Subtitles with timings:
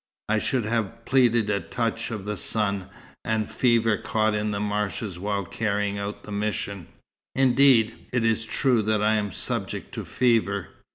[0.29, 2.89] I should have pleaded a touch of the sun,
[3.23, 6.87] and a fever caught in the marshes while carrying out the mission.
[7.35, 10.69] Indeed, it is true that I am subject to fever.